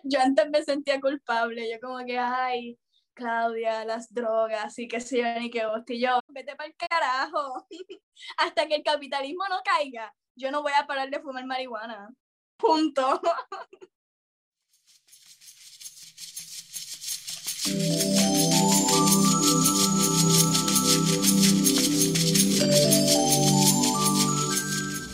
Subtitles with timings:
[0.04, 2.78] yo antes me sentía culpable, yo como que, ay,
[3.14, 7.66] Claudia, las drogas y qué sé yo, ni qué hostia, yo, vete para el carajo,
[8.38, 12.08] hasta que el capitalismo no caiga, yo no voy a parar de fumar marihuana,
[12.56, 13.20] punto.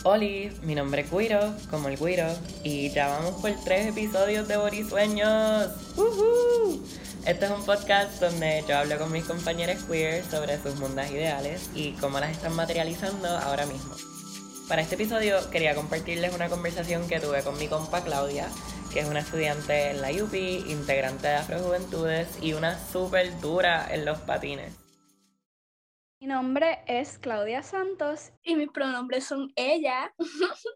[0.09, 0.25] Hola,
[0.63, 2.29] mi nombre es Guiro, como el Guiro,
[2.63, 5.67] y ya vamos por tres episodios de Borisueños.
[5.97, 6.81] ¡Uhú!
[7.25, 11.69] Este es un podcast donde yo hablo con mis compañeros queer sobre sus mundas ideales
[11.75, 13.93] y cómo las están materializando ahora mismo.
[14.69, 18.47] Para este episodio quería compartirles una conversación que tuve con mi compa Claudia,
[18.93, 24.05] que es una estudiante en la UP, integrante de Afrojuventudes y una súper dura en
[24.05, 24.86] los patines.
[26.19, 30.11] Mi nombre es Claudia Santos y mis pronombres son ella,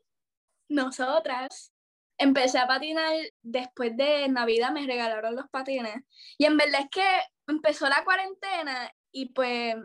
[0.69, 1.73] nosotras.
[2.19, 5.95] Empecé a patinar después de Navidad, me regalaron los patines.
[6.37, 7.03] Y en verdad es que
[7.47, 9.75] empezó la cuarentena y pues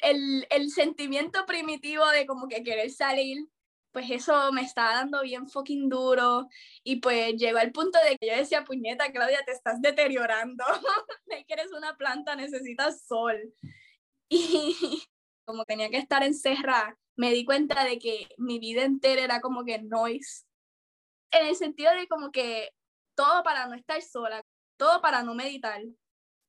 [0.00, 3.48] el, el sentimiento primitivo de como que querer salir,
[3.92, 6.48] pues eso me estaba dando bien fucking duro.
[6.84, 10.64] Y pues llegó al punto de que yo decía, puñeta, Claudia, te estás deteriorando.
[11.46, 13.54] que eres una planta, necesitas sol.
[14.28, 14.76] Y
[15.46, 19.64] como tenía que estar encerrada, me di cuenta de que mi vida entera era como
[19.64, 20.44] que noise.
[21.30, 22.70] En el sentido de como que
[23.14, 24.42] todo para no estar sola,
[24.76, 25.82] todo para no meditar.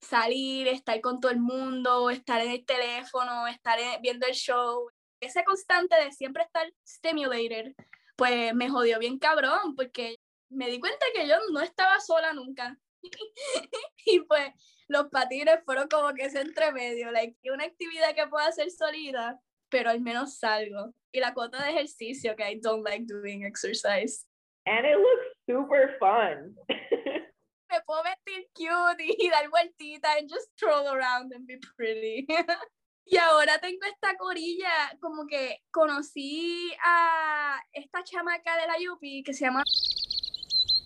[0.01, 4.89] Salir, estar con todo el mundo, estar en el teléfono, estar viendo el show.
[5.19, 7.73] Ese constante de siempre estar stimulated,
[8.15, 10.17] pues me jodió bien cabrón, porque
[10.49, 12.77] me di cuenta que yo no estaba sola nunca.
[14.05, 14.51] y pues
[14.87, 19.89] los patines fueron como que ese entremedio, like, una actividad que pueda ser sólida, pero
[19.89, 20.93] al menos salgo.
[21.11, 24.25] Y la cuota de ejercicio, que I don't like doing exercise.
[24.65, 26.55] And it looks super fun.
[27.71, 32.25] Me puedo vestir cute y dar vueltitas and just stroll around and be pretty.
[33.05, 39.33] y ahora tengo esta corilla, como que conocí a esta chamaca de la Yupi que
[39.33, 39.63] se llama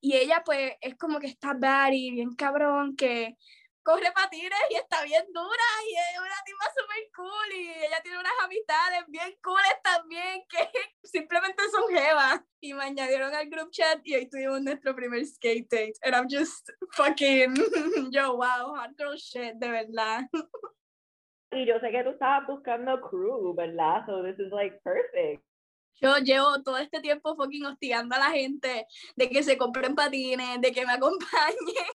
[0.04, 1.58] y ella pues es como que está
[1.94, 3.38] y bien cabrón, que
[3.84, 8.20] corre patines y está bien dura y es una tipa súper cool y ella tiene
[8.20, 10.70] unas amistades bien cooles también que
[11.04, 15.70] simplemente son jevas y me añadieron al group chat y hoy tuvimos nuestro primer skate
[15.72, 15.94] date.
[16.04, 17.56] And I'm just fucking
[18.12, 20.28] yo wow hard girl shit de verdad.
[21.54, 25.46] Y yo sé que tú estabas buscando crew verdad so this is like perfect
[26.02, 30.62] yo llevo todo este tiempo fucking hostigando a la gente de que se compren patines,
[30.62, 31.58] de que me acompañen.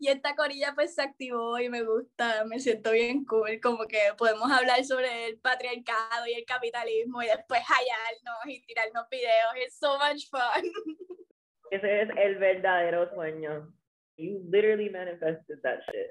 [0.00, 3.98] Y esta corilla pues se activó y me gusta, me siento bien cool, como que
[4.16, 9.52] podemos hablar sobre el patriarcado y el capitalismo y después hallarnos y tirarnos videos.
[9.56, 10.40] Es so much fun.
[11.70, 13.70] Ese es el verdadero sueño.
[14.16, 16.10] You literally manifested that shit.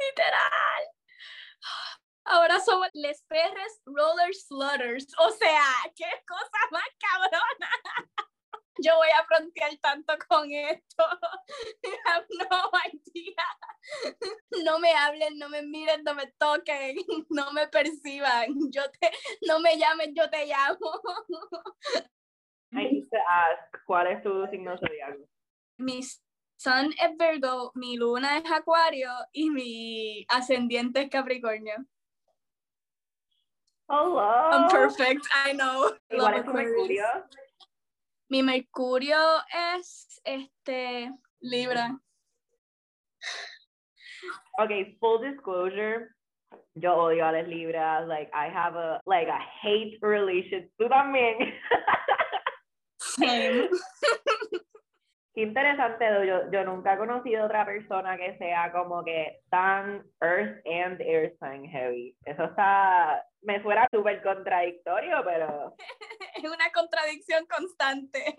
[0.00, 0.90] Literal
[2.24, 5.06] ahora somos les perres roller slutters.
[5.18, 5.64] O sea,
[5.96, 7.70] qué cosa más cabrona.
[8.82, 11.04] Yo voy a frontear tanto con esto.
[12.50, 13.44] no idea.
[14.64, 16.96] No me hablen, no me miren, no me toquen,
[17.30, 18.48] no me perciban.
[18.70, 19.10] Yo te,
[19.46, 21.00] no me llamen, yo te llamo.
[22.72, 25.28] I need to ask, ¿cuál es tu signo zodiaco?
[25.78, 26.02] Mi
[26.56, 31.74] sun es Virgo, mi luna es Acuario y mi ascendiente es Capricornio.
[33.90, 34.22] Hello.
[34.52, 35.90] I'm perfect, I know.
[36.08, 37.04] ¿Cuál es tu Mercurio?
[38.28, 39.18] Mi Mercurio
[39.74, 41.98] es este Libra.
[44.60, 46.14] Okay, full disclosure.
[46.76, 48.06] Yo odio a las Libras.
[48.06, 50.70] Like I have a like a hate relation.
[50.78, 51.52] Tú también.
[53.00, 53.70] Same.
[55.32, 60.60] Qué interesante, yo, yo nunca he conocido otra persona que sea como que tan earth
[60.66, 62.16] and air sign heavy.
[62.24, 65.76] Eso está, me fuera súper contradictorio, pero...
[66.36, 68.34] es una contradicción constante.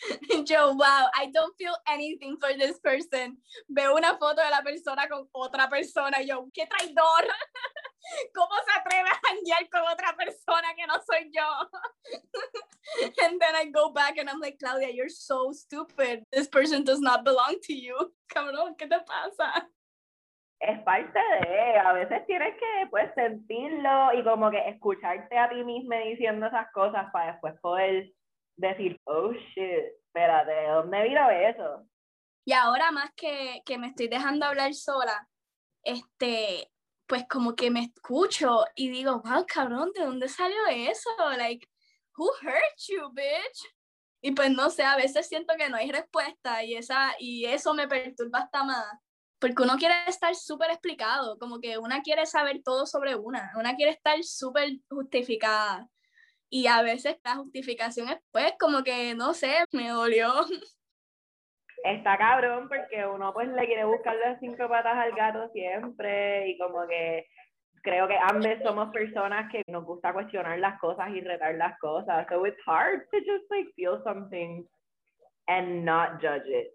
[0.46, 3.38] Yo, wow, I don't feel anything for this person.
[3.68, 7.24] Veo una foto de la persona con otra persona y yo, qué traidor.
[8.34, 11.48] ¿Cómo se atreve a janguear con otra persona que no soy yo?
[13.24, 16.22] and then I go back and I'm like, Claudia, you're so stupid.
[16.32, 17.96] This person does not belong to you.
[18.28, 19.68] Cabrón, ¿qué te pasa?
[20.60, 25.62] Es parte de, a veces tienes que pues sentirlo y como que escucharte a ti
[25.64, 28.10] misma diciendo esas cosas para después poder
[28.56, 31.86] decir, oh shit, espérate, ¿de dónde vino eso?
[32.44, 35.28] Y ahora más que, que me estoy dejando hablar sola,
[35.82, 36.70] este,
[37.06, 41.10] pues como que me escucho y digo, wow, cabrón, ¿de dónde salió eso?
[41.36, 41.66] Like,
[42.16, 43.76] who hurt you, bitch?
[44.22, 47.74] Y pues no sé, a veces siento que no hay respuesta y, esa, y eso
[47.74, 48.86] me perturba hasta más.
[49.38, 53.76] Porque uno quiere estar súper explicado, como que una quiere saber todo sobre una, una
[53.76, 55.88] quiere estar súper justificada.
[56.48, 60.28] Y a veces la justificación es pues como que, no sé, me dolió.
[61.84, 66.58] Está cabrón porque uno pues le quiere buscar las cinco patas al gato siempre y
[66.58, 67.26] como que
[67.82, 72.26] creo que ambos somos personas que nos gusta cuestionar las cosas y retar las cosas.
[72.28, 74.66] So it's hard to just like feel something
[75.46, 76.72] and not judge it.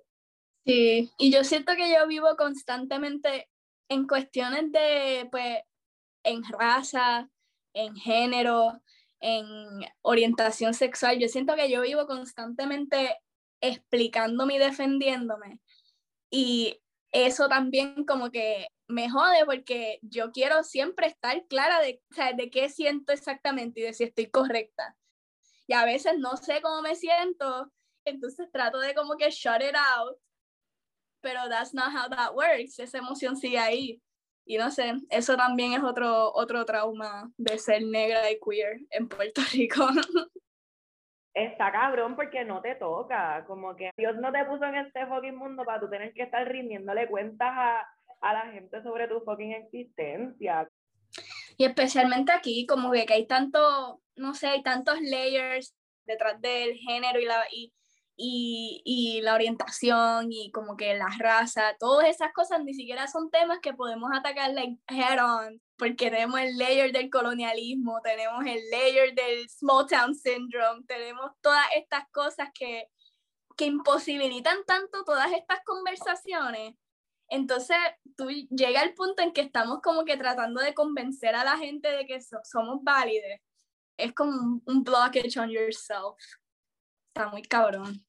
[0.66, 3.50] Sí, y yo siento que yo vivo constantemente
[3.90, 5.60] en cuestiones de, pues,
[6.24, 7.30] en raza,
[7.74, 8.80] en género,
[9.22, 11.20] en orientación sexual.
[11.20, 13.18] Yo siento que yo vivo constantemente
[13.62, 15.60] explicándome y defendiéndome.
[16.30, 16.82] Y
[17.12, 22.02] eso también como que me jode porque yo quiero siempre estar clara de,
[22.36, 24.98] de qué siento exactamente y de si estoy correcta.
[25.68, 27.72] Y a veces no sé cómo me siento,
[28.06, 30.18] entonces trato de como que shut it out,
[31.22, 34.02] pero that's not how that works, esa emoción sigue ahí.
[34.46, 39.08] Y no sé, eso también es otro, otro trauma de ser negra y queer en
[39.08, 39.88] Puerto Rico.
[41.34, 45.36] Está cabrón porque no te toca, como que Dios no te puso en este fucking
[45.36, 47.88] mundo para tú tener que estar rindiéndole cuentas a,
[48.22, 50.68] a la gente sobre tu fucking existencia.
[51.58, 56.74] Y especialmente aquí, como que, que hay tanto, no sé, hay tantos layers detrás del
[56.74, 57.74] género y la, y,
[58.16, 63.32] y, y, la orientación y como que la raza, todas esas cosas ni siquiera son
[63.32, 68.62] temas que podemos atacar like, head on, porque tenemos el layer del colonialismo, tenemos el
[68.70, 72.88] layer del small town syndrome, tenemos todas estas cosas que,
[73.58, 76.76] que imposibilitan tanto todas estas conversaciones.
[77.30, 77.78] Entonces,
[78.18, 81.88] tú llega el punto en que estamos como que tratando de convencer a la gente
[81.88, 83.40] de que somos válidos.
[83.98, 86.18] Es como un, un blockage on yourself.
[87.14, 88.06] Está muy cabrón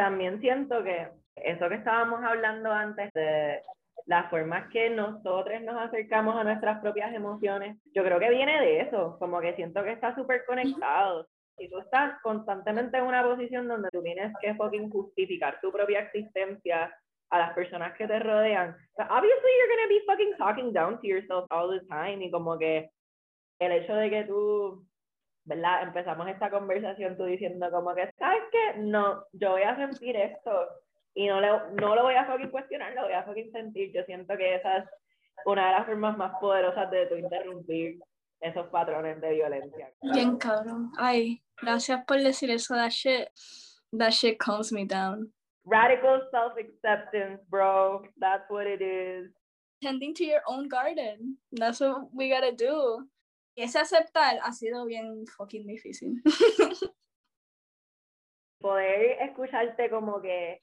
[0.00, 3.60] también siento que eso que estábamos hablando antes de
[4.06, 8.80] las formas que nosotros nos acercamos a nuestras propias emociones, yo creo que viene de
[8.80, 11.26] eso, como que siento que está súper conectado.
[11.58, 16.00] Si tú estás constantemente en una posición donde tú tienes que fucking justificar tu propia
[16.00, 16.90] existencia
[17.30, 21.44] a las personas que te rodean, obviously you're gonna be fucking talking down to yourself
[21.50, 22.90] all the time y como que
[23.60, 24.82] el hecho de que tú
[25.50, 25.82] ¿verdad?
[25.82, 28.78] Empezamos esta conversación tú diciendo como que, ¿sabes qué?
[28.78, 30.68] No, yo voy a sentir esto
[31.12, 33.92] y no, le, no lo voy a fucking cuestionar, lo voy a fucking sentir.
[33.92, 34.84] Yo siento que esa es
[35.44, 37.98] una de las formas más poderosas de tu interrumpir
[38.40, 39.92] esos patrones de violencia.
[40.00, 40.92] Bien cabrón.
[40.96, 42.74] Ay, gracias por decir eso.
[42.76, 43.28] That shit,
[43.98, 45.32] that shit calms me down.
[45.64, 48.02] Radical self-acceptance, bro.
[48.18, 49.32] That's what it is.
[49.82, 51.38] Tending to your own garden.
[51.50, 53.08] That's what we gotta do
[53.56, 56.22] ese aceptar ha sido bien fucking difícil.
[58.60, 60.62] Poder escucharte como que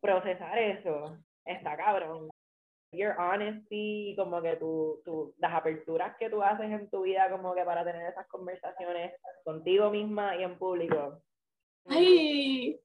[0.00, 2.30] procesar eso está cabrón.
[2.90, 7.54] Your honesty, como que tu, tu, las aperturas que tú haces en tu vida, como
[7.54, 9.12] que para tener esas conversaciones
[9.44, 11.22] contigo misma y en público.
[11.84, 12.80] Ay,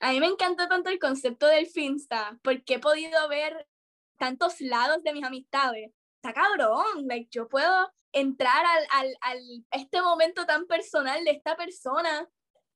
[0.00, 3.68] a mí me encanta tanto el concepto del Finsta, porque he podido ver
[4.18, 5.92] tantos lados de mis amistades.
[6.22, 9.40] Está cabrón, like, yo puedo entrar al, al, al,
[9.72, 12.28] este momento tan personal de esta persona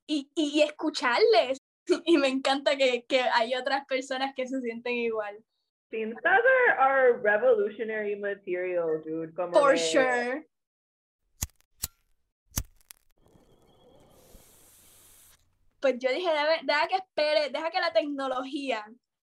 [0.04, 1.58] y, y, escucharles.
[2.04, 5.38] Y me encanta que, que hay otras personas que se sienten igual.
[5.88, 9.32] Finstas are, are revolutionary material, dude.
[9.32, 10.48] Como For sure.
[15.80, 18.84] Pues yo dije, deja, deja que espere, deja que la tecnología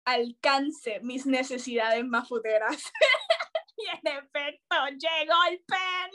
[0.04, 2.92] alcance mis necesidades más futeras.
[3.82, 6.10] Y en efecto, llegó el pen.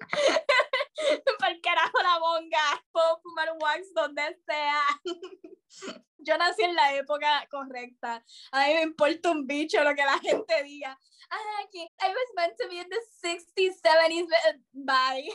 [1.38, 2.84] Por carajo la bonga.
[2.92, 4.82] Puedo fumar wax donde sea.
[6.18, 8.24] Yo nací en la época correcta.
[8.52, 10.98] A mí me importa un bicho lo que la gente diga.
[11.30, 14.28] Ah, I was meant to be in the 60s, 70s.
[14.72, 15.28] Bye.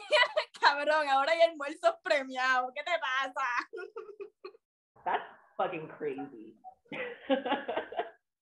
[0.59, 2.71] Cabrón, ahora hay almuerzos premiados.
[2.73, 3.45] ¿Qué te pasa?
[5.05, 5.23] That's
[5.57, 6.55] fucking crazy.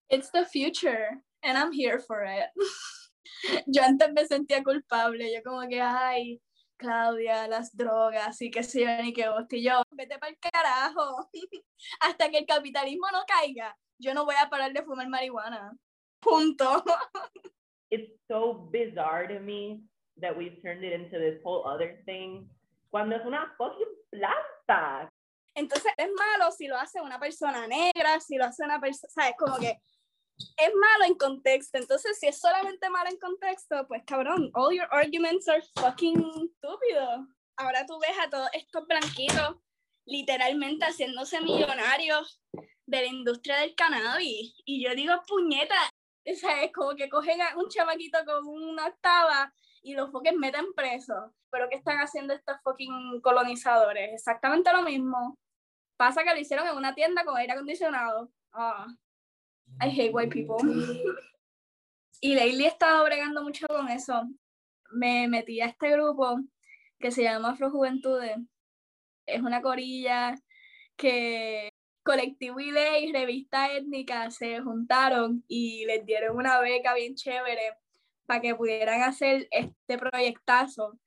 [0.10, 2.50] It's the future, and I'm here for it.
[3.68, 6.42] yo antes me sentía culpable, yo como que, ay,
[6.78, 11.30] Claudia, las drogas y qué sé yo, ni qué hostia, yo, vete para el carajo,
[12.00, 15.76] hasta que el capitalismo no caiga, yo no voy a parar de fumar marihuana,
[16.20, 16.84] punto.
[17.90, 19.82] It's so bizarre to me
[20.20, 22.50] that we've turned it into this whole other thing,
[22.92, 25.10] cuando es una fucking planta.
[25.56, 29.36] Entonces es malo si lo hace una persona negra, si lo hace una persona, ¿sabes?
[29.38, 29.80] Como que
[30.38, 31.78] es malo en contexto.
[31.78, 37.28] Entonces, si es solamente malo en contexto, pues cabrón, all your arguments are fucking estúpidos.
[37.58, 39.58] Ahora tú ves a todos estos blanquitos
[40.06, 42.42] literalmente haciéndose millonarios
[42.86, 44.54] de la industria del cannabis.
[44.66, 45.76] Y yo digo, puñeta,
[46.24, 50.74] esa es como que cogen a un chamaquito con una octava y los fucking meten
[50.74, 51.34] preso.
[51.50, 54.14] Pero ¿qué están haciendo estos fucking colonizadores?
[54.14, 55.38] Exactamente lo mismo.
[55.98, 58.30] Pasa que lo hicieron en una tienda con aire acondicionado.
[58.54, 58.88] Ah,
[59.80, 60.58] I hate white people.
[62.22, 64.24] y Leili estado bregando mucho con eso.
[64.92, 66.40] Me metí a este grupo
[67.00, 68.38] que se llama Afro Juventudes.
[69.26, 70.36] Es una corilla
[70.96, 71.70] que
[72.04, 77.74] Colectivo IDE y Revista Étnica se juntaron y les dieron una beca bien chévere
[78.26, 80.98] para que pudieran hacer este proyectazo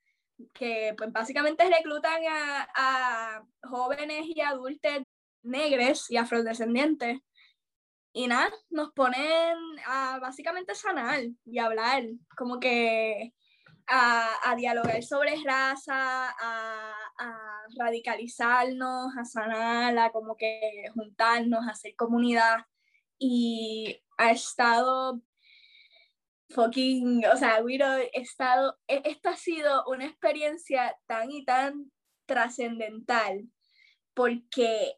[0.55, 5.03] que pues básicamente reclutan a, a jóvenes y adultos
[5.43, 7.21] negros y afrodescendientes
[8.13, 12.05] y nada, nos ponen a básicamente sanar y hablar,
[12.37, 13.33] como que
[13.87, 16.95] a, dialogar sobre raza, a,
[17.79, 22.65] radicalizarnos, a sanar, a como que juntarnos, a hacer comunidad.
[23.19, 25.21] Y ha estado
[26.51, 31.93] fucking, o sea, he estado, e, esto ha sido una experiencia tan y tan
[32.27, 33.49] trascendental
[34.15, 34.97] porque,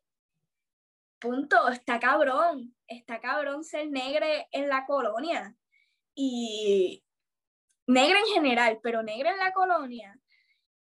[1.19, 5.55] punto, está cabrón, está cabrón ser negre en la colonia.
[6.15, 7.05] Y
[7.87, 10.19] negra en general, pero negra en la colonia,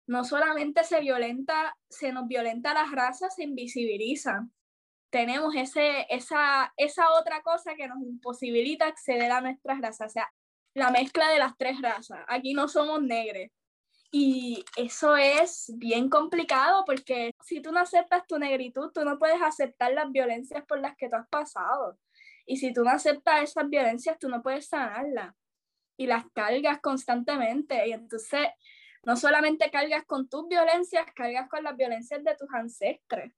[0.08, 4.48] no solamente se violenta, se nos violenta la raza, se invisibiliza.
[5.10, 10.30] Tenemos ese, esa, esa otra cosa que nos imposibilita acceder a nuestras razas, o sea,
[10.76, 12.20] la mezcla de las tres razas.
[12.28, 13.50] Aquí no somos negros.
[14.17, 19.41] Y eso es bien complicado porque si tú no aceptas tu negritud, tú no puedes
[19.41, 22.00] aceptar las violencias por las que tú has pasado.
[22.45, 25.36] Y si tú no aceptas esas violencias, tú no puedes sanarlas
[25.98, 27.89] y las cargas constantemente.
[27.89, 28.48] Y entonces,
[29.03, 33.34] no solamente cargas con tus violencias, cargas con las violencias de tus ancestres.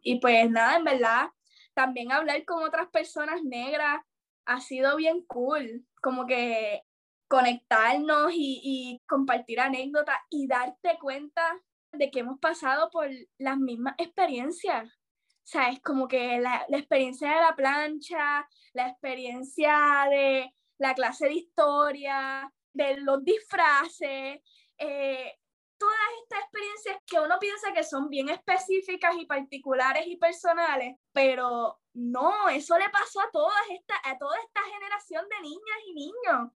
[0.00, 1.30] Y pues nada, en verdad,
[1.74, 4.00] también hablar con otras personas negras
[4.44, 6.84] ha sido bien cool, como que
[7.28, 11.60] conectarnos y, y compartir anécdotas y darte cuenta
[11.92, 14.88] de que hemos pasado por las mismas experiencias.
[14.88, 21.26] O sea, es como que la, experiencia de la plancha, la experiencia de, la clase
[21.26, 24.40] de historia, de los disfraces,
[24.78, 25.32] eh,
[25.76, 31.78] todas estas experiencias que uno piensa que son bien específicas y particulares y personales, pero
[31.92, 36.52] no, eso le pasó a, todas esta, a toda esta generación de niñas y niños.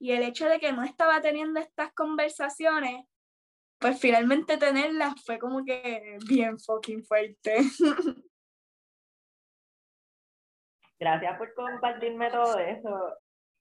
[0.00, 3.04] Y el hecho de que no estaba teniendo estas conversaciones,
[3.78, 7.58] pues finalmente tenerlas fue como que bien fucking fuerte.
[11.00, 13.14] Gracias por compartirme todo eso.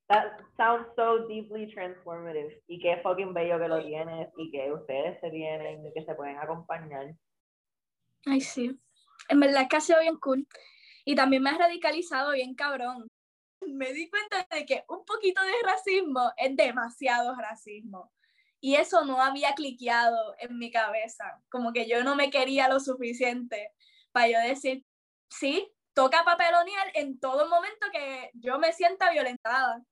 [0.08, 2.64] That sounds so deeply transformative.
[2.68, 6.16] Y qué fucking bello que lo tienes y que ustedes se vienen y que se
[6.16, 7.14] pueden acompañar.
[8.26, 8.80] Ay, sí.
[9.30, 10.48] En verdad es que ha sido bien cool.
[11.06, 13.08] Y también me ha radicalizado bien cabrón.
[13.76, 18.12] Me di cuenta de que un poquito de racismo es demasiado racismo.
[18.60, 21.42] Y eso no había cliqueado en mi cabeza.
[21.50, 23.72] Como que yo no me quería lo suficiente
[24.12, 24.84] para yo decir,
[25.30, 29.84] sí, toca papelonear en todo momento que yo me sienta violentada.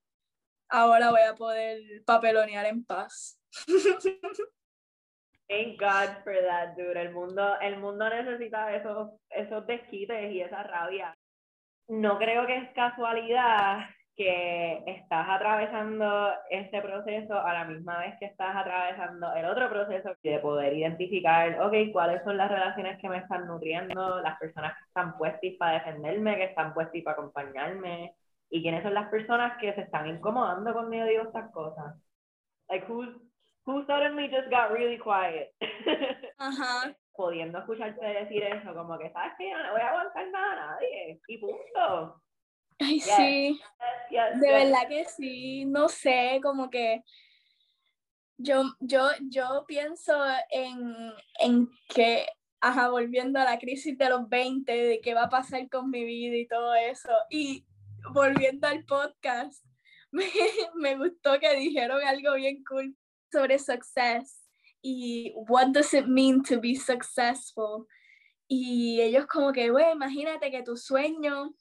[0.68, 3.40] Ahora voy a poder papelonear en paz.
[5.48, 7.00] Thank God for that, dude.
[7.00, 11.16] El mundo, el mundo necesita esos, esos desquites y esa rabia.
[11.88, 18.26] No creo que es casualidad que estás atravesando este proceso a la misma vez que
[18.26, 23.18] estás atravesando el otro proceso de poder identificar, ok, cuáles son las relaciones que me
[23.18, 28.14] están nutriendo, las personas que están puestas para defenderme, que están puestas para acompañarme,
[28.48, 31.94] y quiénes son las personas que se están incomodando conmigo digo estas cosas.
[32.68, 33.04] Like, who,
[33.66, 35.52] who suddenly just got really quiet.
[36.38, 36.96] Ajá.
[37.16, 39.50] Pudiendo escucharte decir eso, como que, ¿sabes qué?
[39.50, 42.22] No le voy a aguantar nada a nadie, y punto.
[42.78, 43.60] Ay, sí.
[44.10, 45.64] de verdad que sí.
[45.64, 47.02] No sé, como que
[48.38, 50.14] yo, yo, yo pienso
[50.50, 50.94] en,
[51.40, 52.26] en que,
[52.60, 56.04] ajá, volviendo a la crisis de los 20, de qué va a pasar con mi
[56.04, 57.10] vida y todo eso.
[57.30, 57.64] Y
[58.12, 59.64] volviendo al podcast,
[60.10, 60.26] me,
[60.74, 62.94] me gustó que dijeron algo bien cool
[63.30, 64.45] sobre success
[64.86, 67.88] y what does it mean to be successful.
[68.46, 71.52] Y ellos como que, güey, imagínate que tu sueño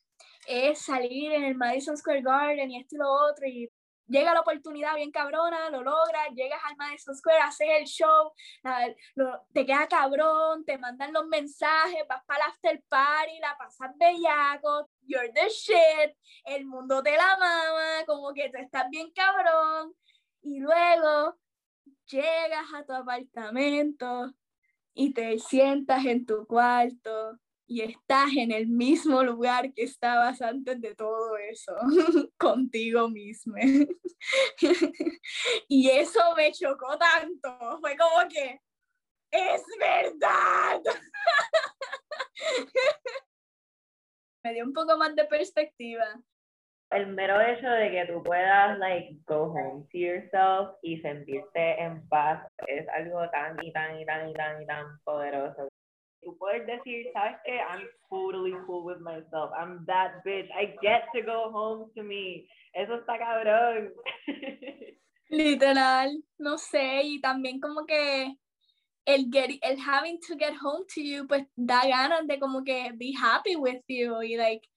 [0.48, 3.67] es salir en el Madison Square Garden y esto y lo otro, y
[4.08, 8.32] llega la oportunidad bien cabrona, lo logras, llegas al Madison Square, haces el show,
[9.51, 14.88] te queda cabrón, te mandan los mensajes, vas para el after party, la pasas bellaco,
[15.08, 16.15] you're the shit,
[16.46, 19.96] el mundo te la mama, como que tú estás bien cabrón,
[20.44, 21.36] y luego
[22.08, 24.34] llegas a tu apartamento
[24.94, 30.80] y te sientas en tu cuarto y estás en el mismo lugar que estabas antes
[30.80, 31.74] de todo eso,
[32.38, 33.56] contigo mismo.
[35.68, 38.62] y eso me chocó tanto, fue como que,
[39.32, 40.82] es verdad.
[44.44, 46.22] me dio un poco más de perspectiva.
[46.92, 52.08] El mero hecho de que tú puedas, like, go home to yourself y sentirte en
[52.10, 55.68] paz es algo tan y tan y tan y tan y tan poderoso.
[56.22, 57.38] Tú puedes decir, ¿sabes?
[57.46, 59.51] I'm totally cool with myself.
[59.58, 60.50] I'm that bitch.
[60.51, 62.48] I get to go home to me.
[62.74, 63.94] Eso está cabrón.
[65.30, 68.38] Literal, no sé, y también como que
[69.06, 72.92] el, get, el having to get home to you, pues da ganas de como que
[72.94, 74.68] be happy with you y like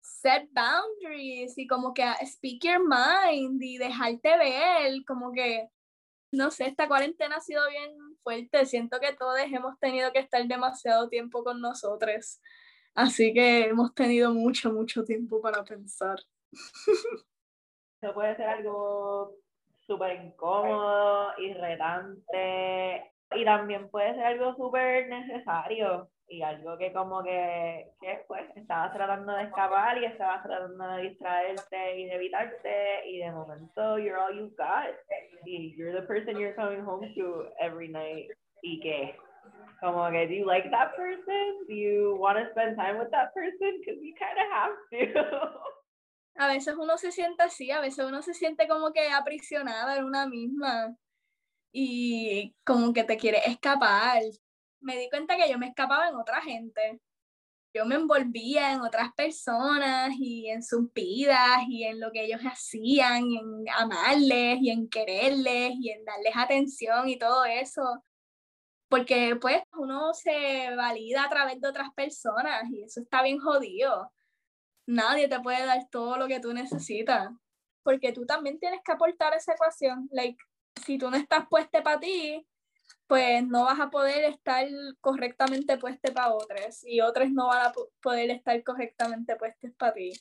[0.00, 5.68] set boundaries y como que speak your mind y dejarte ver, como que,
[6.32, 7.90] no sé, esta cuarentena ha sido bien
[8.22, 12.40] fuerte, siento que todos hemos tenido que estar demasiado tiempo con nosotros,
[12.94, 16.18] así que hemos tenido mucho, mucho tiempo para pensar.
[18.00, 19.34] Eso puede ser algo
[19.80, 27.90] súper incómodo, irritante, y también puede ser algo súper necesario y algo que como que,
[28.00, 33.18] que pues estabas tratando de escapar y estabas tratando de distraerte y de evitarte y
[33.18, 34.94] de momento you're all you got
[35.46, 38.28] y you're the person you're coming home to every night
[38.62, 39.16] y que
[39.80, 43.32] como que do you like that person do you want to spend time with that
[43.32, 45.78] person because you kind of have to.
[46.40, 50.04] A veces uno se siente así a veces uno se siente como que aprisionada en
[50.04, 50.94] una misma
[51.72, 54.22] y como que te quiere escapar.
[54.80, 57.00] Me di cuenta que yo me escapaba en otra gente.
[57.74, 62.40] Yo me envolvía en otras personas y en sus vidas y en lo que ellos
[62.40, 68.02] hacían, en amarles y en quererles y en darles atención y todo eso.
[68.88, 74.10] Porque pues uno se valida a través de otras personas y eso está bien jodido.
[74.86, 77.28] Nadie te puede dar todo lo que tú necesitas.
[77.82, 80.08] Porque tú también tienes que aportar esa ecuación.
[80.10, 80.38] Like,
[80.86, 82.46] si tú no estás puesta para ti,
[83.06, 84.66] pues no vas a poder estar
[85.00, 87.72] correctamente puesta para otros y otros no van a
[88.02, 90.12] poder estar correctamente puestos para ti.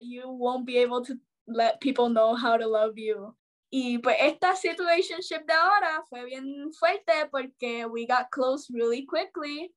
[0.00, 1.14] You won't be able to
[1.46, 3.36] let people know how to love you.
[3.70, 9.74] Y pues esta situationship de ahora fue bien fuerte porque we got close really quickly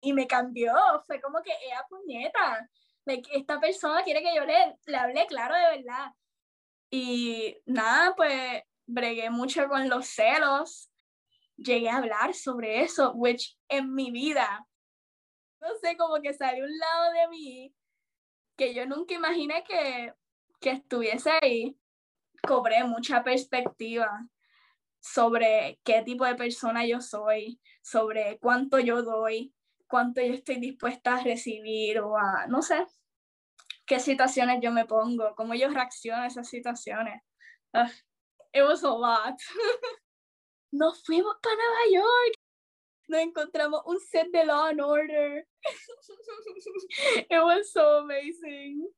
[0.00, 0.72] y me cambió.
[1.06, 2.68] Fue como que ella puñeta.
[3.06, 6.12] Like, esta persona quiere que yo le, le hable claro de verdad.
[6.90, 10.89] Y nada, pues bregué mucho con los celos,
[11.62, 14.66] llegué a hablar sobre eso, which en mi vida,
[15.60, 17.74] no sé, como que salió un lado de mí
[18.56, 20.12] que yo nunca imaginé que,
[20.60, 21.76] que estuviese ahí.
[22.42, 24.08] Cobré mucha perspectiva
[25.00, 29.54] sobre qué tipo de persona yo soy, sobre cuánto yo doy,
[29.86, 32.84] cuánto yo estoy dispuesta a recibir o a, no sé,
[33.86, 37.22] qué situaciones yo me pongo, cómo yo reacciono a esas situaciones.
[38.52, 39.38] It was a lot.
[40.72, 42.34] Nos fuimos para Nueva York.
[43.08, 45.44] Nos encontramos un set de Law and Order.
[47.28, 48.88] It was so amazing.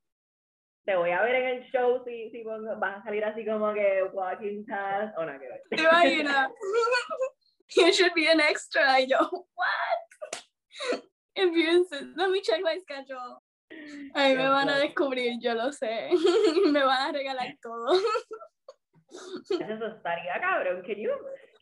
[0.85, 4.02] Te voy a ver en el show si, si vas a salir así como que
[4.12, 5.62] walking past o no que ver.
[5.70, 6.50] Te imaginas.
[7.76, 9.00] you should be an extra.
[9.00, 9.18] Y yo,
[9.54, 11.02] what?
[11.35, 11.50] If
[12.16, 13.40] let me check my schedule.
[14.14, 16.11] Ahí me van a descubrir, yo lo sé.
[16.70, 17.98] me van a regalar todo.
[19.51, 20.83] Eso estaría cabrón.
[20.83, 21.11] Can you,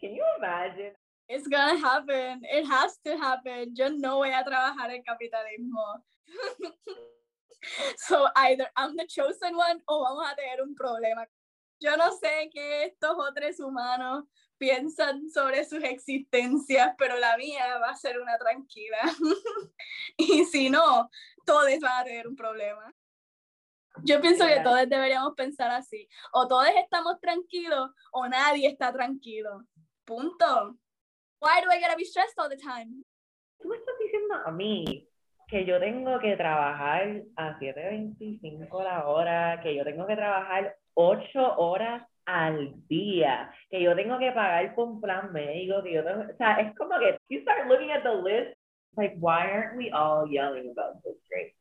[0.00, 0.92] can you imagine?
[1.28, 2.42] It's gonna happen.
[2.44, 3.74] It has to happen.
[3.74, 6.02] Yo no voy a trabajar en capitalismo.
[7.96, 11.26] so either I'm the chosen one o vamos a tener un problema.
[11.80, 14.24] Yo no sé qué estos otros humanos
[14.58, 18.98] piensan sobre sus existencias, pero la mía va a ser una tranquila.
[20.18, 21.08] y si no,
[21.46, 22.94] todos van a tener un problema.
[24.04, 26.08] Yo pienso que todos deberíamos pensar así.
[26.32, 29.62] O todos estamos tranquilos o nadie está tranquilo.
[30.04, 30.76] Punto.
[31.40, 33.02] Why do I gotta be stressed all the time?
[33.60, 35.06] Tú me estás diciendo a mí
[35.48, 41.58] que yo tengo que trabajar a 7.25 la hora, que yo tengo que trabajar 8
[41.58, 46.22] horas al día, que yo tengo que pagar por un plan médico, que yo tengo,
[46.32, 48.56] o sea, es como que you start looking at the list,
[48.96, 51.52] like why aren't we all yelling about this right?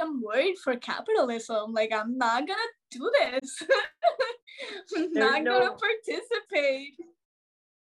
[0.00, 1.72] I'm worried for capitalism.
[1.72, 3.62] Like, I'm not gonna do this.
[4.96, 5.58] I'm not no...
[5.58, 6.94] gonna participate.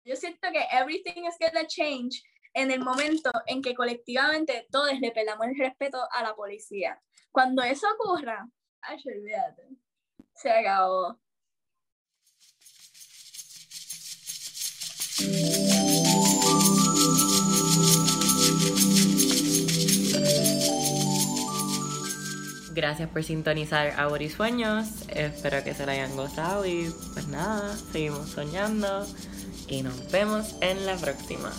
[0.05, 2.23] Yo siento que everything is gonna change
[2.55, 7.01] en el momento en que colectivamente todos le pelamos el respeto a la policía.
[7.31, 8.49] Cuando eso ocurra,
[8.83, 9.77] ay, olvídate.
[10.35, 11.19] Se acabó.
[22.77, 24.87] Gracias por sintonizar a Sueños.
[25.09, 29.07] Espero que se la hayan gozado y pues nada, seguimos soñando
[29.67, 31.51] y nos vemos en la próxima.